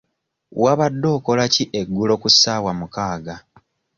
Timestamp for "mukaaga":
2.79-3.35